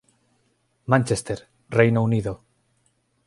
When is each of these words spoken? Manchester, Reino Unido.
Manchester, 0.87 1.37
Reino 1.69 2.01
Unido. 2.01 2.33